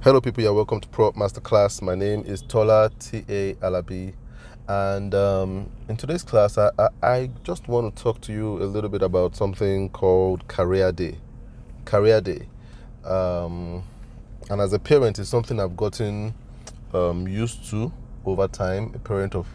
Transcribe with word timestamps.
Hello, 0.00 0.20
people. 0.20 0.44
You're 0.44 0.54
welcome 0.54 0.80
to 0.80 0.86
Prop 0.86 1.16
Masterclass. 1.16 1.82
My 1.82 1.96
name 1.96 2.22
is 2.24 2.40
Tola 2.40 2.88
T 3.00 3.24
A 3.28 3.54
Alabi, 3.54 4.14
and 4.68 5.12
um, 5.12 5.68
in 5.88 5.96
today's 5.96 6.22
class, 6.22 6.56
I, 6.56 6.70
I, 6.78 6.88
I 7.02 7.30
just 7.42 7.66
want 7.66 7.96
to 7.96 8.00
talk 8.00 8.20
to 8.20 8.32
you 8.32 8.62
a 8.62 8.66
little 8.66 8.90
bit 8.90 9.02
about 9.02 9.34
something 9.34 9.88
called 9.88 10.46
Career 10.46 10.92
Day. 10.92 11.18
Career 11.84 12.20
Day, 12.20 12.48
um, 13.04 13.82
and 14.48 14.60
as 14.60 14.72
a 14.72 14.78
parent, 14.78 15.18
it's 15.18 15.30
something 15.30 15.58
I've 15.58 15.76
gotten 15.76 16.32
um, 16.94 17.26
used 17.26 17.68
to 17.70 17.92
over 18.24 18.46
time. 18.46 18.92
A 18.94 19.00
parent 19.00 19.34
of 19.34 19.48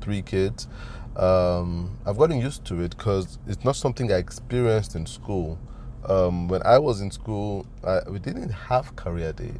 three 0.00 0.22
kids, 0.22 0.66
um, 1.14 1.96
I've 2.04 2.18
gotten 2.18 2.40
used 2.40 2.64
to 2.64 2.80
it 2.80 2.96
because 2.96 3.38
it's 3.46 3.64
not 3.64 3.76
something 3.76 4.10
I 4.10 4.16
experienced 4.16 4.96
in 4.96 5.06
school. 5.06 5.56
Um, 6.04 6.48
when 6.48 6.62
I 6.64 6.80
was 6.80 7.00
in 7.00 7.12
school, 7.12 7.64
I, 7.84 8.00
we 8.10 8.18
didn't 8.18 8.50
have 8.50 8.96
Career 8.96 9.32
Day 9.32 9.52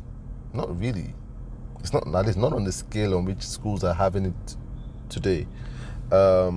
not 0.55 0.79
really. 0.79 1.15
It's 1.81 1.93
not 1.93 2.11
that 2.13 2.27
is 2.27 2.37
not 2.37 2.53
on 2.53 2.65
the 2.65 2.73
scale 2.73 3.17
on 3.17 3.25
which 3.25 3.43
schools 3.43 3.85
are 3.85 3.95
having 3.95 4.27
it 4.27 4.57
today. 5.09 5.47
Because 6.05 6.49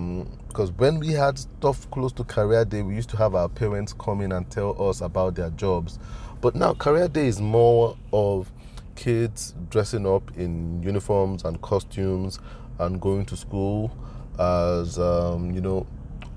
um, 0.70 0.78
when 0.78 1.00
we 1.00 1.12
had 1.12 1.38
stuff 1.40 1.90
close 1.92 2.12
to 2.14 2.24
career 2.24 2.64
day, 2.66 2.82
we 2.82 2.96
used 2.96 3.10
to 3.10 3.18
have 3.18 3.36
our 3.36 3.50
parents 3.50 3.94
come 3.94 4.22
in 4.22 4.32
and 4.32 4.50
tell 4.50 4.82
us 4.82 5.02
about 5.02 5.36
their 5.36 5.50
jobs. 5.52 6.00
But 6.42 6.56
now 6.56 6.74
career 6.74 7.08
day 7.08 7.28
is 7.28 7.42
more 7.42 7.98
of 8.14 8.52
kids 8.96 9.54
dressing 9.70 10.08
up 10.08 10.36
in 10.38 10.82
uniforms 10.82 11.44
and 11.44 11.62
costumes 11.62 12.40
and 12.80 13.00
going 13.00 13.26
to 13.26 13.38
school 13.38 13.96
as 14.40 15.00
um, 15.00 15.52
you 15.52 15.62
know 15.62 15.86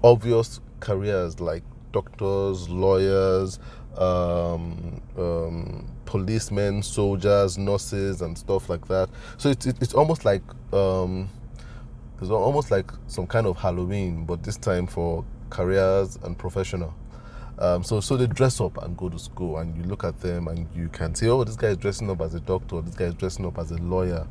obvious 0.02 0.60
careers 0.80 1.40
like 1.40 1.62
doctors, 1.92 2.68
lawyers, 2.68 3.58
um, 3.96 5.00
um, 5.18 5.88
policemen, 6.04 6.82
soldiers, 6.82 7.58
nurses, 7.58 8.22
and 8.22 8.36
stuff 8.36 8.68
like 8.68 8.86
that. 8.88 9.08
So 9.36 9.50
it's 9.50 9.66
it's 9.66 9.94
almost 9.94 10.24
like 10.24 10.42
um, 10.72 11.28
it's 12.20 12.30
almost 12.30 12.70
like 12.70 12.90
some 13.06 13.26
kind 13.26 13.46
of 13.46 13.56
Halloween, 13.56 14.24
but 14.24 14.42
this 14.42 14.56
time 14.56 14.86
for 14.86 15.24
careers 15.50 16.18
and 16.22 16.36
professional. 16.38 16.94
Um, 17.58 17.84
so 17.84 18.00
so 18.00 18.16
they 18.16 18.26
dress 18.26 18.60
up 18.60 18.82
and 18.82 18.96
go 18.96 19.08
to 19.08 19.18
school, 19.18 19.58
and 19.58 19.76
you 19.76 19.82
look 19.84 20.04
at 20.04 20.18
them 20.20 20.48
and 20.48 20.66
you 20.74 20.88
can 20.88 21.14
say, 21.14 21.28
oh, 21.28 21.44
this 21.44 21.56
guy 21.56 21.68
is 21.68 21.76
dressing 21.76 22.10
up 22.10 22.20
as 22.22 22.34
a 22.34 22.40
doctor, 22.40 22.80
this 22.80 22.94
guy 22.94 23.06
is 23.06 23.14
dressing 23.14 23.44
up 23.44 23.58
as 23.58 23.70
a 23.70 23.78
lawyer. 23.78 24.26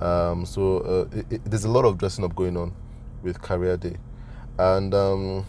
Um, 0.00 0.44
so 0.44 0.78
uh, 0.78 1.16
it, 1.16 1.26
it, 1.30 1.44
there's 1.46 1.64
a 1.64 1.70
lot 1.70 1.86
of 1.86 1.96
dressing 1.96 2.24
up 2.24 2.34
going 2.36 2.56
on 2.56 2.74
with 3.22 3.40
Career 3.40 3.78
Day, 3.78 3.96
and 4.58 4.92
um, 4.92 5.46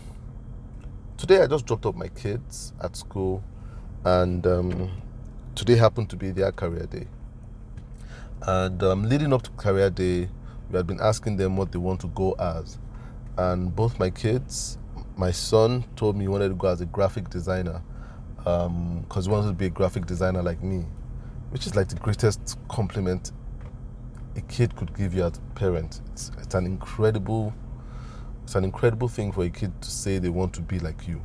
today 1.18 1.42
I 1.42 1.48
just 1.48 1.66
dropped 1.66 1.86
off 1.86 1.96
my 1.96 2.08
kids 2.10 2.74
at 2.82 2.96
school, 2.96 3.44
and 4.06 4.46
um, 4.46 4.92
today 5.56 5.76
happened 5.76 6.10
to 6.12 6.16
be 6.16 6.32
their 6.32 6.52
career 6.52 6.86
day. 6.86 7.08
And 8.44 8.82
um, 8.84 9.04
leading 9.10 9.34
up 9.34 9.42
to 9.44 9.50
career 9.52 9.90
day, 9.90 10.30
we 10.70 10.78
had 10.78 10.86
been 10.86 11.02
asking 11.02 11.38
them 11.38 11.58
what 11.58 11.72
they 11.72 11.80
want 11.80 12.02
to 12.02 12.08
go 12.10 12.34
as. 12.34 12.78
And 13.38 13.76
both 13.76 14.00
my 14.00 14.10
kids, 14.10 14.78
my 15.16 15.32
son 15.32 15.86
told 15.96 16.16
me 16.16 16.26
he 16.26 16.28
wanted 16.28 16.50
to 16.50 16.56
go 16.56 16.68
as 16.68 16.82
a 16.82 16.86
graphic 16.86 17.30
designer 17.30 17.82
because 18.38 18.68
um, 18.68 19.24
he 19.24 19.30
wanted 19.30 19.48
to 19.48 19.54
be 19.54 19.66
a 19.66 19.70
graphic 19.70 20.06
designer 20.06 20.44
like 20.44 20.64
me, 20.64 20.86
which 21.50 21.66
is 21.66 21.76
like 21.76 21.90
the 21.90 21.96
greatest 21.96 22.58
compliment 22.70 23.32
a 24.36 24.42
kid 24.42 24.76
could 24.76 24.96
give 24.96 25.16
you 25.16 25.24
as 25.24 25.38
a 25.38 25.42
parent. 25.60 26.02
It's, 26.12 26.32
it's 26.40 26.54
an 26.54 26.66
incredible, 26.66 27.54
it's 28.48 28.56
an 28.56 28.64
incredible 28.64 29.10
thing 29.10 29.34
for 29.34 29.44
a 29.44 29.50
kid 29.50 29.74
to 29.82 29.92
say 29.92 30.20
they 30.20 30.30
want 30.30 30.54
to 30.54 30.62
be 30.62 30.80
like 30.80 31.06
you. 31.06 31.22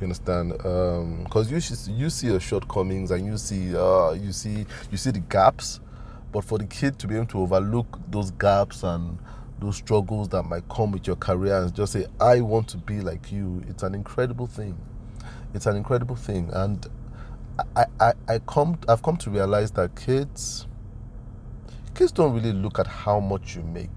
You 0.00 0.04
understand? 0.04 0.52
Because 0.52 1.52
um, 1.52 1.54
you 1.54 1.60
you 1.94 2.08
see 2.08 2.28
your 2.28 2.40
shortcomings 2.40 3.10
and 3.10 3.26
you 3.26 3.36
see 3.36 3.76
uh, 3.76 4.12
you 4.12 4.32
see 4.32 4.64
you 4.90 4.96
see 4.96 5.10
the 5.10 5.18
gaps, 5.18 5.80
but 6.32 6.42
for 6.42 6.56
the 6.56 6.64
kid 6.64 6.98
to 7.00 7.06
be 7.06 7.16
able 7.16 7.26
to 7.26 7.40
overlook 7.40 8.00
those 8.10 8.30
gaps 8.30 8.82
and 8.82 9.18
those 9.60 9.76
struggles 9.76 10.30
that 10.30 10.44
might 10.44 10.66
come 10.70 10.90
with 10.90 11.06
your 11.06 11.16
career 11.16 11.60
and 11.60 11.74
just 11.74 11.92
say, 11.92 12.06
"I 12.18 12.40
want 12.40 12.68
to 12.68 12.78
be 12.78 13.02
like 13.02 13.30
you," 13.30 13.62
it's 13.68 13.82
an 13.82 13.94
incredible 13.94 14.46
thing. 14.46 14.78
It's 15.52 15.66
an 15.66 15.76
incredible 15.76 16.16
thing, 16.16 16.48
and 16.54 16.86
I, 17.76 17.84
I, 18.00 18.12
I 18.26 18.38
come 18.38 18.78
I've 18.88 19.02
come 19.02 19.18
to 19.18 19.28
realize 19.28 19.70
that 19.72 19.96
kids 19.96 20.66
kids 21.94 22.10
don't 22.10 22.32
really 22.32 22.54
look 22.54 22.78
at 22.78 22.86
how 22.86 23.20
much 23.20 23.54
you 23.54 23.62
make. 23.64 23.90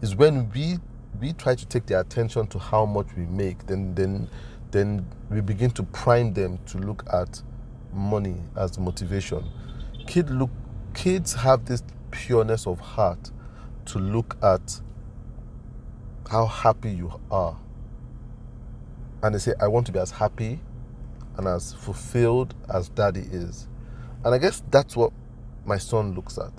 It's 0.00 0.14
when 0.14 0.50
we 0.52 0.78
we 1.22 1.32
try 1.32 1.54
to 1.54 1.64
take 1.66 1.86
their 1.86 2.00
attention 2.00 2.48
to 2.48 2.58
how 2.58 2.84
much 2.84 3.06
we 3.16 3.24
make, 3.26 3.66
then 3.66 3.94
then 3.94 4.28
then 4.72 5.06
we 5.30 5.40
begin 5.40 5.70
to 5.70 5.82
prime 5.84 6.34
them 6.34 6.58
to 6.66 6.78
look 6.78 7.04
at 7.12 7.40
money 7.92 8.36
as 8.56 8.78
motivation. 8.78 9.48
Kid 10.06 10.28
look, 10.30 10.50
kids 10.94 11.32
have 11.34 11.64
this 11.66 11.82
pureness 12.10 12.66
of 12.66 12.80
heart 12.80 13.30
to 13.86 13.98
look 13.98 14.36
at 14.42 14.80
how 16.28 16.46
happy 16.46 16.90
you 16.90 17.20
are. 17.30 17.56
And 19.22 19.34
they 19.34 19.38
say, 19.38 19.52
I 19.60 19.68
want 19.68 19.86
to 19.86 19.92
be 19.92 19.98
as 19.98 20.10
happy 20.10 20.58
and 21.36 21.46
as 21.46 21.74
fulfilled 21.74 22.54
as 22.72 22.88
daddy 22.88 23.28
is. 23.30 23.68
And 24.24 24.34
I 24.34 24.38
guess 24.38 24.62
that's 24.70 24.96
what 24.96 25.12
my 25.64 25.78
son 25.78 26.14
looks 26.14 26.38
at. 26.38 26.52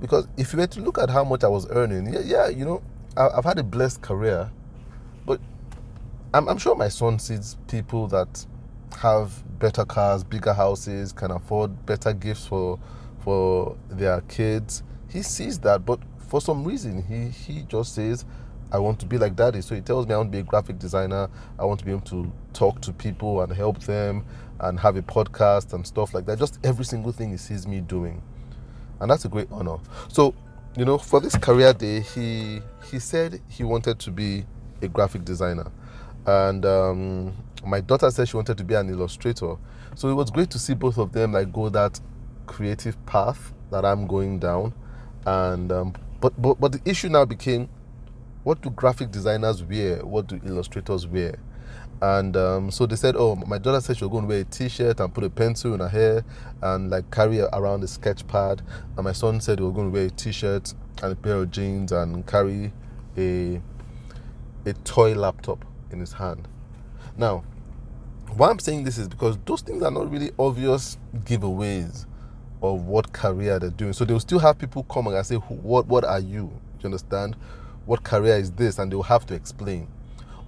Because 0.00 0.28
if 0.36 0.52
you 0.52 0.58
were 0.58 0.66
to 0.68 0.80
look 0.80 0.98
at 0.98 1.10
how 1.10 1.24
much 1.24 1.42
I 1.42 1.48
was 1.48 1.66
earning, 1.70 2.12
yeah, 2.12 2.20
yeah 2.20 2.48
you 2.48 2.64
know, 2.64 2.82
I've 3.16 3.44
had 3.44 3.58
a 3.58 3.64
blessed 3.64 4.02
career, 4.02 4.50
but 5.26 5.40
I'm, 6.32 6.48
I'm 6.48 6.58
sure 6.58 6.74
my 6.74 6.88
son 6.88 7.18
sees 7.18 7.56
people 7.66 8.06
that 8.08 8.46
have 8.98 9.42
better 9.58 9.84
cars, 9.84 10.24
bigger 10.24 10.52
houses, 10.52 11.12
can 11.12 11.30
afford 11.30 11.86
better 11.86 12.12
gifts 12.12 12.46
for 12.46 12.78
for 13.20 13.76
their 13.88 14.20
kids. 14.22 14.82
He 15.08 15.22
sees 15.22 15.58
that, 15.60 15.84
but 15.84 16.00
for 16.18 16.40
some 16.40 16.64
reason, 16.64 17.02
he 17.02 17.28
he 17.28 17.62
just 17.62 17.94
says, 17.94 18.24
"I 18.70 18.78
want 18.78 19.00
to 19.00 19.06
be 19.06 19.18
like 19.18 19.34
daddy." 19.34 19.62
So 19.62 19.74
he 19.74 19.80
tells 19.80 20.06
me, 20.06 20.14
"I 20.14 20.18
want 20.18 20.30
to 20.30 20.36
be 20.36 20.40
a 20.40 20.44
graphic 20.44 20.78
designer. 20.78 21.28
I 21.58 21.64
want 21.64 21.80
to 21.80 21.86
be 21.86 21.92
able 21.92 22.02
to 22.02 22.30
talk 22.52 22.80
to 22.82 22.92
people 22.92 23.40
and 23.42 23.52
help 23.52 23.80
them, 23.80 24.24
and 24.60 24.78
have 24.80 24.96
a 24.96 25.02
podcast 25.02 25.72
and 25.72 25.86
stuff 25.86 26.14
like 26.14 26.26
that." 26.26 26.38
Just 26.38 26.58
every 26.62 26.84
single 26.84 27.12
thing 27.12 27.30
he 27.30 27.36
sees 27.36 27.66
me 27.66 27.80
doing, 27.80 28.22
and 29.00 29.10
that's 29.10 29.24
a 29.24 29.28
great 29.28 29.48
honor. 29.50 29.78
So, 30.08 30.34
you 30.78 30.84
know, 30.84 30.98
for 30.98 31.20
this 31.20 31.36
career 31.36 31.72
day, 31.74 32.00
he 32.00 32.62
he 32.90 32.98
said 33.00 33.40
he 33.48 33.64
wanted 33.64 33.98
to 34.00 34.10
be 34.10 34.46
a 34.82 34.88
graphic 34.88 35.24
designer 35.24 35.70
and 36.28 36.66
um, 36.66 37.34
my 37.64 37.80
daughter 37.80 38.10
said 38.10 38.28
she 38.28 38.36
wanted 38.36 38.58
to 38.58 38.64
be 38.64 38.74
an 38.74 38.90
illustrator. 38.90 39.56
So 39.94 40.10
it 40.10 40.14
was 40.14 40.30
great 40.30 40.50
to 40.50 40.58
see 40.58 40.74
both 40.74 40.98
of 40.98 41.12
them 41.12 41.32
like 41.32 41.52
go 41.52 41.70
that 41.70 41.98
creative 42.46 43.04
path 43.06 43.54
that 43.70 43.84
I'm 43.84 44.06
going 44.06 44.38
down. 44.38 44.74
And 45.26 45.72
um, 45.72 45.94
but 46.20 46.40
but 46.40 46.60
but 46.60 46.72
the 46.72 46.80
issue 46.84 47.08
now 47.08 47.24
became, 47.24 47.68
what 48.44 48.60
do 48.60 48.70
graphic 48.70 49.10
designers 49.10 49.62
wear? 49.62 50.04
What 50.04 50.26
do 50.26 50.40
illustrators 50.44 51.06
wear? 51.06 51.36
And 52.00 52.36
um, 52.36 52.70
so 52.70 52.86
they 52.86 52.96
said, 52.96 53.16
oh, 53.18 53.34
my 53.34 53.58
daughter 53.58 53.80
said 53.80 53.96
she 53.96 54.04
was 54.04 54.12
going 54.12 54.24
to 54.24 54.28
wear 54.28 54.40
a 54.40 54.44
t-shirt 54.44 55.00
and 55.00 55.12
put 55.12 55.24
a 55.24 55.30
pencil 55.30 55.74
in 55.74 55.80
her 55.80 55.88
hair 55.88 56.24
and 56.62 56.90
like 56.90 57.10
carry 57.10 57.40
around 57.40 57.82
a 57.82 57.88
sketch 57.88 58.26
pad. 58.28 58.62
And 58.96 59.04
my 59.04 59.12
son 59.12 59.40
said 59.40 59.58
he 59.58 59.64
was 59.64 59.74
going 59.74 59.88
to 59.88 59.92
wear 59.92 60.06
a 60.06 60.10
t-shirt 60.10 60.74
and 61.02 61.12
a 61.12 61.16
pair 61.16 61.36
of 61.36 61.50
jeans 61.50 61.92
and 61.92 62.26
carry 62.26 62.72
a 63.16 63.60
a 64.66 64.72
toy 64.84 65.14
laptop 65.14 65.64
in 65.90 66.00
his 66.00 66.12
hand. 66.12 66.46
Now, 67.16 67.44
why 68.36 68.50
I'm 68.50 68.58
saying 68.58 68.84
this 68.84 68.98
is 68.98 69.08
because 69.08 69.38
those 69.46 69.62
things 69.62 69.82
are 69.82 69.90
not 69.90 70.10
really 70.10 70.30
obvious 70.38 70.98
giveaways 71.24 72.06
of 72.62 72.84
what 72.84 73.12
career 73.12 73.58
they're 73.58 73.70
doing. 73.70 73.92
So 73.92 74.04
they'll 74.04 74.20
still 74.20 74.38
have 74.40 74.58
people 74.58 74.82
come 74.84 75.06
and 75.06 75.26
say, 75.26 75.36
"What? 75.36 75.86
What 75.86 76.04
are 76.04 76.20
you?" 76.20 76.48
Do 76.48 76.82
you 76.82 76.86
understand? 76.86 77.36
What 77.86 78.02
career 78.02 78.36
is 78.36 78.52
this? 78.52 78.78
And 78.78 78.92
they'll 78.92 79.02
have 79.02 79.24
to 79.26 79.34
explain. 79.34 79.88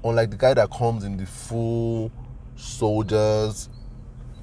Unlike 0.04 0.30
the 0.30 0.36
guy 0.36 0.54
that 0.54 0.70
comes 0.70 1.04
in 1.04 1.16
the 1.16 1.26
full 1.26 2.10
soldiers 2.56 3.68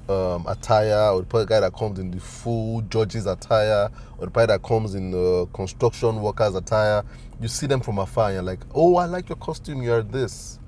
um, 0.08 0.46
attire, 0.46 1.12
or 1.12 1.22
the 1.22 1.44
guy 1.44 1.60
that 1.60 1.74
comes 1.74 1.98
in 1.98 2.10
the 2.10 2.20
full 2.20 2.80
judges 2.82 3.26
attire, 3.26 3.90
or 4.18 4.26
the 4.26 4.32
guy 4.32 4.46
that 4.46 4.62
comes 4.62 4.94
in 4.94 5.10
the 5.10 5.46
construction 5.52 6.22
workers 6.22 6.54
attire, 6.54 7.04
you 7.40 7.48
see 7.48 7.66
them 7.66 7.80
from 7.80 7.98
afar 7.98 8.26
and 8.26 8.34
you're 8.34 8.42
like, 8.42 8.60
"Oh, 8.74 8.96
I 8.96 9.06
like 9.06 9.28
your 9.28 9.36
costume. 9.36 9.82
You're 9.82 10.02
this." 10.02 10.58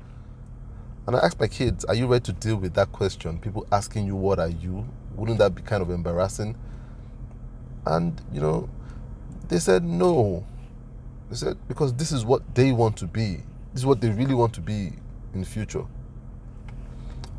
And 1.06 1.16
I 1.16 1.24
asked 1.24 1.40
my 1.40 1.48
kids, 1.48 1.84
Are 1.86 1.94
you 1.96 2.06
ready 2.06 2.22
to 2.24 2.32
deal 2.32 2.56
with 2.56 2.74
that 2.74 2.92
question? 2.92 3.38
People 3.40 3.66
asking 3.72 4.06
you, 4.06 4.14
What 4.14 4.38
are 4.38 4.48
you? 4.48 4.86
Wouldn't 5.16 5.38
that 5.38 5.56
be 5.56 5.62
kind 5.62 5.82
of 5.82 5.90
embarrassing? 5.90 6.56
And, 7.84 8.20
you 8.32 8.40
know, 8.40 8.68
they 9.48 9.58
said 9.58 9.82
no. 9.82 10.46
They 11.28 11.34
said, 11.34 11.56
Because 11.66 11.94
this 11.94 12.12
is 12.12 12.24
what 12.24 12.54
they 12.54 12.70
want 12.70 12.96
to 12.98 13.06
be. 13.06 13.42
This 13.72 13.82
is 13.82 13.86
what 13.86 14.00
they 14.00 14.10
really 14.10 14.34
want 14.34 14.54
to 14.54 14.60
be 14.60 14.92
in 15.34 15.40
the 15.40 15.46
future. 15.46 15.84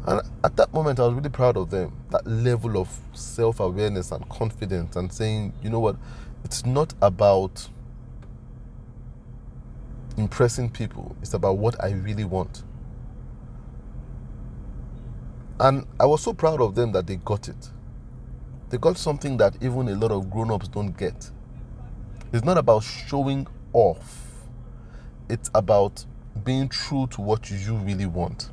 And 0.07 0.22
at 0.44 0.56
that 0.57 0.74
moment, 0.74 1.00
I 1.00 1.04
was 1.07 1.16
really 1.16 1.30
proud 1.30 1.57
of 1.57 1.69
them. 1.69 1.94
That 2.12 2.25
level 2.28 2.78
of 2.78 2.89
self 3.13 3.60
awareness 3.60 4.12
and 4.12 4.28
confidence, 4.30 4.95
and 4.95 5.12
saying, 5.13 5.54
you 5.63 5.69
know 5.69 5.80
what, 5.80 5.98
it's 6.44 6.66
not 6.66 6.94
about 7.01 7.69
impressing 10.18 10.69
people, 10.69 11.16
it's 11.22 11.33
about 11.33 11.57
what 11.57 11.81
I 11.83 11.92
really 11.92 12.25
want. 12.25 12.63
And 15.60 15.86
I 16.00 16.06
was 16.06 16.22
so 16.24 16.33
proud 16.33 16.62
of 16.62 16.75
them 16.75 16.92
that 16.94 17.07
they 17.07 17.18
got 17.18 17.50
it. 17.50 17.69
they 18.69 18.78
got 18.78 18.98
something 18.98 19.38
that 19.38 19.56
even 19.62 19.89
a 19.89 19.95
lot 19.95 20.12
of 20.12 20.30
grown-ups 20.31 20.69
don't 20.69 20.98
get. 20.98 21.31
It's 22.33 22.45
not 22.45 22.57
about 22.57 22.83
showing 22.83 23.48
off. 23.74 24.28
It's 25.30 25.51
about 25.54 26.06
being 26.44 26.70
true 26.70 27.08
to 27.08 27.22
what 27.22 27.50
you 27.52 27.76
really 27.76 28.06
want. 28.06 28.50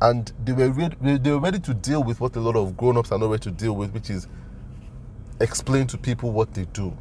And 0.00 0.32
they 0.42 0.52
were 0.52 0.70
ready, 0.70 0.96
they 1.18 1.30
were 1.30 1.40
ready 1.40 1.60
to 1.60 1.74
deal 1.74 2.02
with 2.02 2.20
what 2.20 2.34
a 2.36 2.40
lot 2.40 2.56
of 2.56 2.76
grown-ups 2.76 3.12
are 3.12 3.18
not 3.18 3.30
ready 3.30 3.42
to 3.44 3.50
deal 3.50 3.74
with, 3.74 3.92
which 3.92 4.08
is 4.08 4.26
explain 5.40 5.86
to 5.88 5.98
people 5.98 6.32
what 6.32 6.54
they 6.54 6.64
do. 6.66 6.96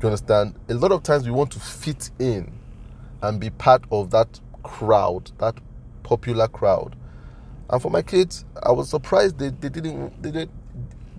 You 0.00 0.08
understand? 0.08 0.54
A 0.68 0.74
lot 0.74 0.92
of 0.92 1.02
times 1.02 1.24
we 1.24 1.30
want 1.30 1.50
to 1.52 1.60
fit 1.60 2.10
in 2.18 2.52
and 3.22 3.40
be 3.40 3.50
part 3.50 3.84
of 3.90 4.10
that 4.10 4.40
crowd, 4.62 5.30
that 5.38 5.56
popular 6.02 6.48
crowd. 6.48 6.96
And 7.68 7.82
for 7.82 7.90
my 7.90 8.02
kids, 8.02 8.44
I 8.62 8.72
was 8.72 8.90
surprised 8.90 9.38
they, 9.38 9.48
they 9.48 9.68
didn't 9.68 10.22
they 10.22 10.30
did 10.30 10.50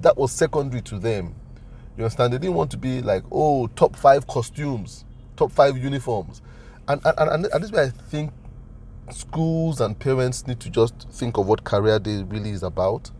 that 0.02 0.18
was 0.18 0.32
secondary 0.32 0.82
to 0.84 1.00
them. 1.00 1.36
You 1.98 2.04
understand? 2.04 2.34
They 2.34 2.38
didn't 2.38 2.56
want 2.56 2.70
to 2.72 2.78
be 2.78 3.02
like, 3.02 3.24
oh, 3.32 3.68
top 3.68 3.96
five 3.96 4.28
costumes, 4.28 5.06
top 5.38 5.52
five 5.52 5.78
uniforms. 5.78 6.42
And 6.88 7.02
and, 7.06 7.30
and, 7.30 7.46
and 7.46 7.64
this 7.64 7.70
is 7.70 7.72
where 7.72 7.86
I 7.86 7.90
think 7.90 8.34
schools 9.12 9.80
and 9.80 9.98
parents 9.98 10.48
need 10.48 10.60
to 10.60 10.70
just 10.70 11.08
think 11.12 11.38
of 11.38 11.48
what 11.48 11.64
career 11.64 12.00
day 12.00 12.24
really 12.24 12.50
is 12.50 12.64
about. 12.64 13.12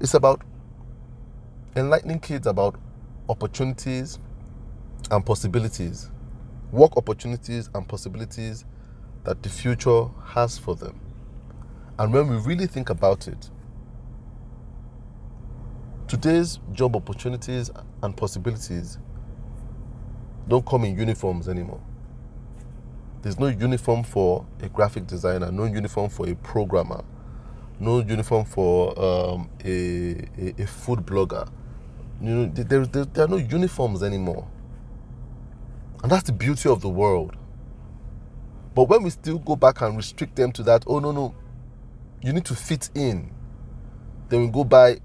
It's 0.00 0.14
about 0.14 0.42
enlightening 1.76 2.20
kids 2.20 2.46
about 2.46 2.76
opportunities 3.28 4.18
and 5.10 5.24
possibilities, 5.24 6.10
work 6.70 6.96
opportunities 6.96 7.68
and 7.74 7.88
possibilities 7.88 8.64
that 9.24 9.42
the 9.42 9.48
future 9.48 10.06
has 10.24 10.58
for 10.58 10.76
them. 10.76 11.00
And 11.98 12.12
when 12.12 12.28
we 12.28 12.36
really 12.36 12.66
think 12.66 12.90
about 12.90 13.28
it, 13.28 13.50
today's 16.06 16.58
job 16.72 16.96
opportunities 16.96 17.70
and 18.02 18.16
possibilities 18.16 18.98
don't 20.48 20.66
come 20.66 20.84
in 20.84 20.96
uniforms 20.98 21.48
anymore. 21.48 21.80
There's 23.22 23.38
no 23.38 23.46
uniform 23.46 24.02
for 24.02 24.44
a 24.60 24.68
graphic 24.68 25.06
designer, 25.06 25.50
no 25.50 25.64
uniform 25.64 26.10
for 26.10 26.28
a 26.28 26.34
programmer, 26.34 27.02
no 27.80 28.00
uniform 28.00 28.44
for 28.44 28.90
um, 29.02 29.48
a, 29.64 30.16
a, 30.38 30.62
a, 30.62 30.66
food 30.66 31.00
blogger. 31.00 31.48
You 32.20 32.30
know, 32.30 32.46
there, 32.52 32.84
there, 32.84 33.04
there 33.06 33.24
are 33.24 33.28
no 33.28 33.36
uniforms 33.38 34.02
anymore. 34.02 34.46
And 36.02 36.12
that's 36.12 36.24
the 36.24 36.32
beauty 36.32 36.68
of 36.68 36.82
the 36.82 36.88
world. 36.90 37.34
But 38.74 38.84
when 38.84 39.02
we 39.02 39.10
still 39.10 39.38
go 39.38 39.56
back 39.56 39.80
and 39.80 39.96
restrict 39.96 40.36
them 40.36 40.52
to 40.52 40.62
that, 40.64 40.84
oh 40.86 40.98
no, 40.98 41.12
no, 41.12 41.34
you 42.22 42.32
need 42.32 42.44
to 42.46 42.54
fit 42.54 42.90
in. 42.94 43.30
Then 44.28 44.40
we 44.42 44.46
go 44.48 44.64
buy 44.64 44.98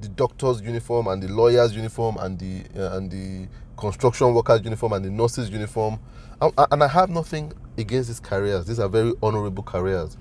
the 0.00 0.08
doctor's 0.08 0.60
uniform 0.62 1.08
and 1.08 1.22
the 1.22 1.28
lawyer's 1.28 1.74
uniform 1.74 2.16
and 2.18 2.38
the 2.38 2.62
uh, 2.76 2.96
and 2.96 3.10
the 3.10 3.48
construction 3.82 4.32
workers 4.32 4.60
uniform 4.62 4.92
and 4.92 5.04
the 5.04 5.10
nurses 5.10 5.50
uniform. 5.50 5.98
And, 6.40 6.52
I 6.56 6.86
have 6.86 7.10
nothing 7.10 7.52
against 7.76 8.08
these 8.08 8.20
careers. 8.20 8.64
These 8.64 8.78
are 8.78 8.88
very 8.88 9.12
honorable 9.20 9.64
careers. 9.64 10.16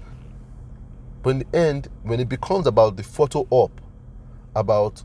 But 1.22 1.30
in 1.30 1.40
the 1.40 1.56
end, 1.56 1.88
when 2.02 2.20
it 2.20 2.28
becomes 2.28 2.66
about 2.66 2.98
the 2.98 3.04
photo 3.04 3.46
op, 3.52 3.80
about 4.56 5.04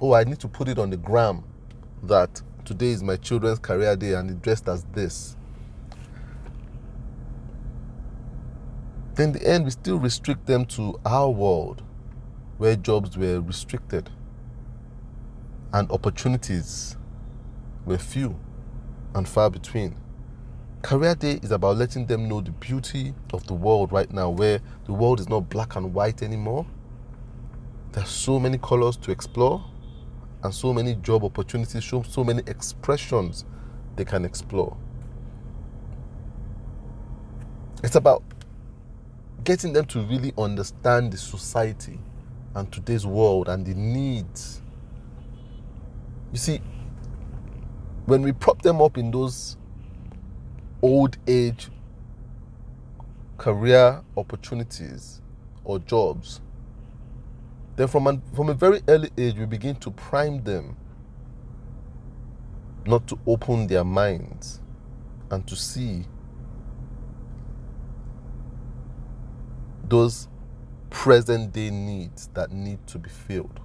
oh 0.00 0.14
I 0.14 0.22
need 0.22 0.38
to 0.40 0.48
put 0.48 0.68
it 0.68 0.78
on 0.78 0.90
the 0.90 0.96
gram 0.96 1.42
that 2.04 2.40
today 2.64 2.90
is 2.90 3.02
my 3.02 3.16
children's 3.16 3.58
career 3.58 3.96
day 3.96 4.14
and 4.14 4.30
it 4.30 4.40
dressed 4.40 4.68
as 4.68 4.84
this. 4.92 5.36
Then 9.16 9.30
in 9.30 9.32
the 9.32 9.46
end 9.46 9.64
we 9.64 9.72
still 9.72 9.98
restrict 9.98 10.46
them 10.46 10.64
to 10.66 10.98
our 11.04 11.28
world 11.28 11.82
where 12.58 12.76
jobs 12.76 13.18
were 13.18 13.40
restricted 13.40 14.08
and 15.72 15.90
opportunities 15.90 16.96
were 17.84 17.98
few 17.98 18.38
and 19.14 19.28
far 19.28 19.50
between. 19.50 19.96
Career 20.82 21.14
Day 21.14 21.38
is 21.42 21.52
about 21.52 21.76
letting 21.76 22.06
them 22.06 22.28
know 22.28 22.40
the 22.40 22.50
beauty 22.50 23.14
of 23.32 23.46
the 23.46 23.54
world 23.54 23.92
right 23.92 24.10
now, 24.12 24.30
where 24.30 24.60
the 24.86 24.92
world 24.92 25.20
is 25.20 25.28
not 25.28 25.48
black 25.48 25.76
and 25.76 25.94
white 25.94 26.22
anymore. 26.22 26.66
There 27.92 28.02
are 28.02 28.06
so 28.06 28.40
many 28.40 28.58
colors 28.58 28.96
to 28.98 29.12
explore 29.12 29.64
and 30.42 30.52
so 30.52 30.72
many 30.72 30.96
job 30.96 31.22
opportunities, 31.22 31.84
so, 31.84 32.02
so 32.02 32.24
many 32.24 32.42
expressions 32.46 33.44
they 33.94 34.04
can 34.04 34.24
explore. 34.24 34.76
It's 37.84 37.94
about 37.94 38.22
getting 39.44 39.72
them 39.72 39.86
to 39.86 40.00
really 40.02 40.32
understand 40.38 41.12
the 41.12 41.16
society 41.16 41.98
and 42.54 42.70
today's 42.72 43.06
world 43.06 43.48
and 43.48 43.64
the 43.64 43.74
needs. 43.74 44.60
You 46.32 46.38
see, 46.38 46.60
when 48.12 48.20
we 48.20 48.30
prop 48.30 48.60
them 48.60 48.82
up 48.82 48.98
in 48.98 49.10
those 49.10 49.56
old 50.82 51.16
age 51.26 51.70
career 53.38 54.02
opportunities 54.18 55.22
or 55.64 55.78
jobs, 55.78 56.42
then 57.76 57.88
from 57.88 58.20
from 58.34 58.50
a 58.50 58.54
very 58.54 58.82
early 58.86 59.08
age, 59.16 59.38
we 59.38 59.46
begin 59.46 59.74
to 59.76 59.90
prime 59.92 60.44
them 60.44 60.76
not 62.84 63.06
to 63.08 63.18
open 63.26 63.66
their 63.66 63.82
minds 63.82 64.60
and 65.30 65.46
to 65.46 65.56
see 65.56 66.04
those 69.88 70.28
present 70.90 71.50
day 71.54 71.70
needs 71.70 72.28
that 72.34 72.52
need 72.52 72.86
to 72.88 72.98
be 72.98 73.08
filled. 73.08 73.58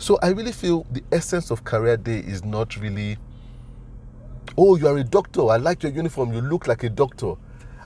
So 0.00 0.16
I 0.22 0.28
really 0.28 0.52
feel 0.52 0.86
the 0.92 1.02
essence 1.10 1.50
of 1.50 1.64
career 1.64 1.96
day 1.96 2.20
is 2.20 2.44
not 2.44 2.76
really, 2.76 3.18
oh, 4.56 4.76
you 4.76 4.86
are 4.86 4.96
a 4.96 5.02
doctor. 5.02 5.48
I 5.48 5.56
like 5.56 5.82
your 5.82 5.90
uniform. 5.90 6.32
You 6.32 6.40
look 6.40 6.68
like 6.68 6.84
a 6.84 6.88
doctor. 6.88 7.34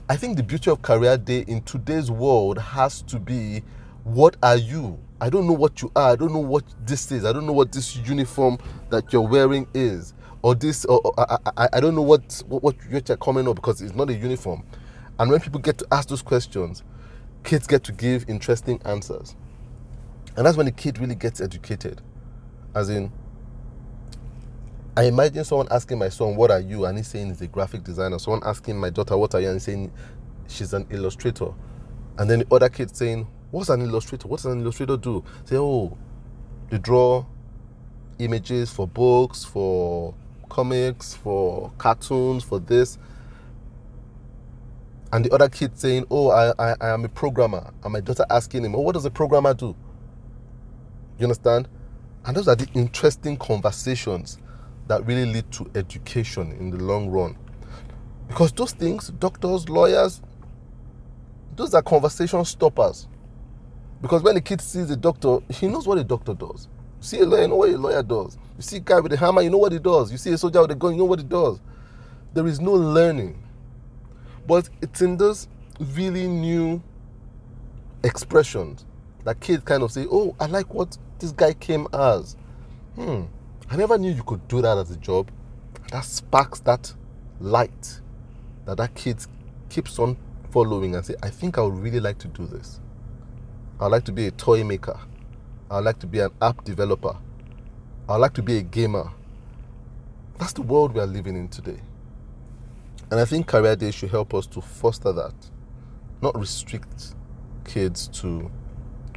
I 0.07 0.15
think 0.15 0.37
the 0.37 0.43
beauty 0.43 0.69
of 0.69 0.83
career 0.83 1.17
day 1.17 1.43
in 1.47 1.63
today's 1.63 2.11
world 2.11 2.59
has 2.59 3.01
to 3.03 3.19
be 3.19 3.63
what 4.03 4.37
are 4.43 4.57
you? 4.57 4.99
I 5.21 5.29
don't 5.31 5.47
know 5.47 5.53
what 5.53 5.81
you 5.81 5.91
are. 5.95 6.11
I 6.11 6.15
don't 6.15 6.31
know 6.33 6.39
what 6.39 6.63
this 6.85 7.11
is. 7.11 7.25
I 7.25 7.33
don't 7.33 7.47
know 7.47 7.53
what 7.53 7.71
this 7.71 7.95
uniform 7.95 8.59
that 8.91 9.11
you're 9.11 9.27
wearing 9.27 9.65
is. 9.73 10.13
Or 10.43 10.53
this, 10.53 10.85
or, 10.85 11.01
or 11.03 11.19
I, 11.19 11.37
I, 11.57 11.69
I, 11.73 11.79
don't 11.79 11.95
know 11.95 12.01
what, 12.03 12.43
what, 12.47 12.61
what 12.61 12.75
you're 12.91 13.17
coming 13.17 13.47
up 13.47 13.55
because 13.55 13.81
it's 13.81 13.95
not 13.95 14.11
a 14.11 14.13
uniform. 14.13 14.63
And 15.17 15.31
when 15.31 15.39
people 15.39 15.61
get 15.61 15.79
to 15.79 15.87
ask 15.91 16.09
those 16.09 16.21
questions, 16.21 16.83
kids 17.43 17.65
get 17.65 17.83
to 17.85 17.91
give 17.91 18.29
interesting 18.29 18.79
answers. 18.85 19.35
And 20.37 20.45
that's 20.45 20.57
when 20.57 20.65
the 20.67 20.71
kid 20.71 20.99
really 20.99 21.15
gets 21.15 21.41
educated. 21.41 22.01
As 22.75 22.89
in, 22.89 23.11
I 24.97 25.05
imagine 25.05 25.43
someone 25.45 25.67
asking 25.71 25.99
my 25.99 26.09
son, 26.09 26.35
What 26.35 26.51
are 26.51 26.59
you? 26.59 26.85
And 26.85 26.97
he's 26.97 27.07
saying 27.07 27.27
he's 27.27 27.41
a 27.41 27.47
graphic 27.47 27.83
designer. 27.83 28.19
Someone 28.19 28.43
asking 28.45 28.79
my 28.79 28.91
daughter, 28.91 29.17
What 29.17 29.35
are 29.35 29.41
you? 29.41 29.47
And 29.47 29.55
he's 29.55 29.63
saying 29.63 29.91
she's 30.47 30.73
an 30.73 30.87
illustrator. 30.91 31.49
And 32.17 32.29
then 32.29 32.39
the 32.39 32.55
other 32.55 32.69
kid 32.69 32.95
saying, 32.95 33.27
What's 33.51 33.69
an 33.69 33.81
illustrator? 33.81 34.27
What 34.27 34.37
does 34.37 34.47
an 34.47 34.61
illustrator 34.61 34.97
do? 34.97 35.23
Say, 35.45 35.57
Oh, 35.57 35.97
they 36.69 36.79
draw 36.79 37.25
images 38.19 38.71
for 38.71 38.87
books, 38.87 39.43
for 39.45 40.15
comics, 40.49 41.15
for 41.15 41.71
cartoons, 41.79 42.43
for 42.43 42.59
this. 42.59 42.99
And 45.13 45.25
the 45.25 45.33
other 45.33 45.49
kid 45.49 45.77
saying, 45.79 46.05
Oh, 46.11 46.29
I, 46.31 46.53
I, 46.59 46.75
I 46.81 46.89
am 46.89 47.05
a 47.05 47.09
programmer. 47.09 47.73
And 47.83 47.93
my 47.93 48.01
daughter 48.01 48.25
asking 48.29 48.65
him, 48.65 48.75
Oh, 48.75 48.81
what 48.81 48.93
does 48.93 49.05
a 49.05 49.11
programmer 49.11 49.53
do? 49.53 49.75
You 51.17 51.25
understand? 51.25 51.67
And 52.25 52.35
those 52.35 52.47
are 52.47 52.55
the 52.55 52.67
interesting 52.73 53.37
conversations 53.37 54.39
that 54.87 55.05
really 55.05 55.25
lead 55.25 55.51
to 55.53 55.69
education 55.75 56.51
in 56.53 56.71
the 56.71 56.77
long 56.77 57.09
run. 57.09 57.37
Because 58.27 58.51
those 58.51 58.71
things, 58.71 59.09
doctors, 59.19 59.69
lawyers, 59.69 60.21
those 61.55 61.73
are 61.73 61.81
conversation 61.81 62.43
stoppers. 62.45 63.07
Because 64.01 64.21
when 64.23 64.35
the 64.35 64.41
kid 64.41 64.59
sees 64.61 64.89
a 64.89 64.95
doctor, 64.95 65.39
he 65.49 65.67
knows 65.67 65.87
what 65.87 65.97
a 65.97 66.03
doctor 66.03 66.33
does. 66.33 66.67
You 66.99 67.03
see 67.03 67.19
a 67.19 67.25
lawyer, 67.25 67.41
you 67.43 67.47
know 67.49 67.55
what 67.55 67.69
a 67.69 67.77
lawyer 67.77 68.03
does. 68.03 68.37
You 68.57 68.61
see 68.61 68.77
a 68.77 68.79
guy 68.79 68.99
with 68.99 69.13
a 69.13 69.17
hammer, 69.17 69.41
you 69.41 69.49
know 69.49 69.57
what 69.57 69.71
he 69.71 69.79
does. 69.79 70.11
You 70.11 70.17
see 70.17 70.31
a 70.31 70.37
soldier 70.37 70.61
with 70.61 70.71
a 70.71 70.75
gun, 70.75 70.93
you 70.93 70.99
know 70.99 71.05
what 71.05 71.19
he 71.19 71.25
does. 71.25 71.61
There 72.33 72.47
is 72.47 72.59
no 72.59 72.73
learning. 72.73 73.41
But 74.47 74.69
it's 74.81 75.01
in 75.01 75.17
those 75.17 75.47
really 75.79 76.27
new 76.27 76.81
expressions 78.03 78.85
that 79.23 79.39
kids 79.39 79.63
kind 79.63 79.83
of 79.83 79.91
say, 79.91 80.05
Oh, 80.11 80.35
I 80.39 80.47
like 80.47 80.73
what 80.73 80.97
this 81.19 81.31
guy 81.31 81.53
came 81.53 81.87
as. 81.93 82.35
Hmm, 82.95 83.23
I 83.69 83.75
never 83.75 83.97
knew 83.97 84.11
you 84.11 84.23
could 84.23 84.47
do 84.47 84.61
that 84.61 84.77
as 84.77 84.91
a 84.91 84.97
job. 84.97 85.31
That 85.91 86.05
sparks 86.05 86.59
that 86.61 86.93
light 87.39 88.01
that 88.65 88.77
that 88.77 88.95
kid 88.95 89.17
keeps 89.69 89.99
on 89.99 90.17
following 90.51 90.95
and 90.95 91.05
say, 91.05 91.15
I 91.21 91.29
think 91.29 91.57
I 91.57 91.61
would 91.61 91.77
really 91.77 91.99
like 91.99 92.17
to 92.19 92.27
do 92.27 92.45
this. 92.45 92.79
I'd 93.79 93.87
like 93.87 94.05
to 94.05 94.11
be 94.11 94.27
a 94.27 94.31
toy 94.31 94.63
maker. 94.63 94.99
I'd 95.69 95.83
like 95.83 95.99
to 95.99 96.07
be 96.07 96.19
an 96.19 96.29
app 96.41 96.63
developer. 96.63 97.17
I'd 98.07 98.17
like 98.17 98.33
to 98.33 98.43
be 98.43 98.57
a 98.57 98.61
gamer. 98.61 99.11
That's 100.37 100.53
the 100.53 100.61
world 100.61 100.93
we 100.93 101.01
are 101.01 101.07
living 101.07 101.35
in 101.35 101.47
today. 101.47 101.79
And 103.11 103.19
I 103.19 103.25
think 103.25 103.47
Career 103.47 103.75
Day 103.75 103.91
should 103.91 104.11
help 104.11 104.33
us 104.33 104.47
to 104.47 104.61
foster 104.61 105.11
that, 105.11 105.33
not 106.21 106.37
restrict 106.37 107.15
kids 107.65 108.07
to 108.09 108.49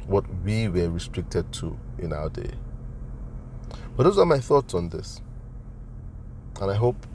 what 0.07 0.25
we 0.43 0.67
were 0.67 0.89
restricted 0.89 1.51
to 1.53 1.77
in 1.99 2.13
our 2.13 2.29
day. 2.29 2.51
But 3.95 4.03
those 4.03 4.17
are 4.17 4.25
my 4.25 4.39
thoughts 4.39 4.73
on 4.73 4.89
this. 4.89 5.21
And 6.61 6.71
I 6.71 6.75
hope 6.75 7.05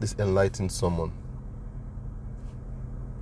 this 0.00 0.14
enlightens 0.18 0.74
someone. 0.74 1.12